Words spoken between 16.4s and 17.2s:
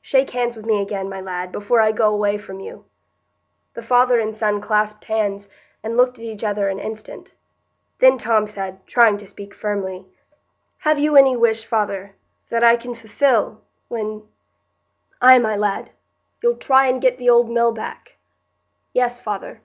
try and get